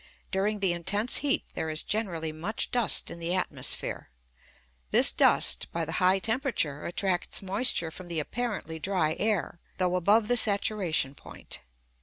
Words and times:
During 0.31 0.61
the 0.61 0.73
intense 0.73 1.17
heat 1.17 1.43
there 1.53 1.69
is 1.69 1.83
generally 1.83 2.31
much 2.31 2.71
dust 2.71 3.11
in 3.11 3.19
the 3.19 3.35
atmosphere; 3.35 4.09
this 4.89 5.11
dust, 5.11 5.71
by 5.71 5.85
the 5.85 5.91
high 6.01 6.17
temperature, 6.17 6.85
attracts 6.87 7.43
moisture 7.43 7.91
from 7.91 8.07
the 8.07 8.19
apparently 8.19 8.79
dry 8.79 9.15
air, 9.19 9.59
though 9.77 9.95
above 9.95 10.27
the 10.27 10.37
saturation 10.37 11.13
point. 11.13 11.61